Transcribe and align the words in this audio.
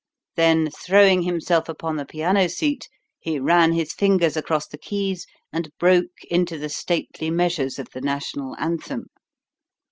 Then, 0.35 0.71
throwing 0.71 1.21
himself 1.21 1.69
upon 1.69 1.95
the 1.95 2.07
piano 2.07 2.49
seat, 2.49 2.89
he 3.19 3.39
ran 3.39 3.71
his 3.73 3.93
fingers 3.93 4.35
across 4.35 4.65
the 4.65 4.79
keys 4.79 5.27
and 5.53 5.69
broke 5.77 6.23
into 6.27 6.57
the 6.57 6.69
stately 6.69 7.29
measures 7.29 7.77
of 7.77 7.89
the 7.91 8.01
national 8.01 8.55
anthem. 8.57 9.09